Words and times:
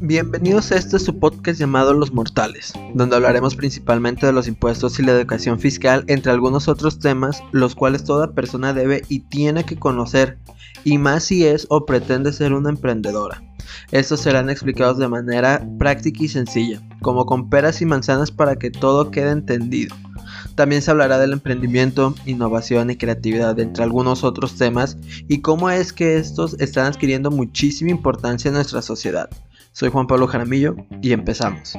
Bienvenidos 0.00 0.70
a 0.70 0.76
este 0.76 1.00
su 1.00 1.18
podcast 1.18 1.58
llamado 1.58 1.92
Los 1.92 2.12
Mortales, 2.12 2.72
donde 2.94 3.16
hablaremos 3.16 3.56
principalmente 3.56 4.26
de 4.26 4.32
los 4.32 4.46
impuestos 4.46 4.96
y 5.00 5.02
la 5.02 5.10
educación 5.10 5.58
fiscal, 5.58 6.04
entre 6.06 6.30
algunos 6.30 6.68
otros 6.68 7.00
temas, 7.00 7.42
los 7.50 7.74
cuales 7.74 8.04
toda 8.04 8.30
persona 8.30 8.72
debe 8.72 9.02
y 9.08 9.20
tiene 9.20 9.64
que 9.64 9.76
conocer, 9.76 10.38
y 10.84 10.98
más 10.98 11.24
si 11.24 11.44
es 11.44 11.66
o 11.68 11.84
pretende 11.84 12.32
ser 12.32 12.52
una 12.52 12.70
emprendedora. 12.70 13.42
Estos 13.90 14.20
serán 14.20 14.50
explicados 14.50 14.98
de 14.98 15.08
manera 15.08 15.66
práctica 15.80 16.22
y 16.22 16.28
sencilla, 16.28 16.80
como 17.02 17.26
con 17.26 17.50
peras 17.50 17.82
y 17.82 17.84
manzanas 17.84 18.30
para 18.30 18.54
que 18.54 18.70
todo 18.70 19.10
quede 19.10 19.32
entendido. 19.32 19.96
También 20.54 20.80
se 20.80 20.92
hablará 20.92 21.18
del 21.18 21.32
emprendimiento, 21.32 22.14
innovación 22.24 22.90
y 22.90 22.96
creatividad, 22.96 23.58
entre 23.58 23.82
algunos 23.82 24.22
otros 24.22 24.56
temas, 24.56 24.96
y 25.26 25.40
cómo 25.40 25.70
es 25.70 25.92
que 25.92 26.18
estos 26.18 26.54
están 26.60 26.86
adquiriendo 26.86 27.32
muchísima 27.32 27.90
importancia 27.90 28.48
en 28.48 28.54
nuestra 28.54 28.80
sociedad. 28.80 29.28
Soy 29.78 29.90
Juan 29.90 30.08
Pablo 30.08 30.26
Jaramillo 30.26 30.74
y 31.02 31.12
empezamos. 31.12 31.78